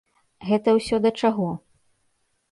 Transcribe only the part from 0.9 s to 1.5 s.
да чаго?